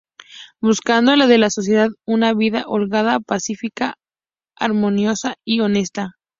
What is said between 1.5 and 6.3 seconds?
sociedad una vida holgada, pacífica, armoniosa y honesta.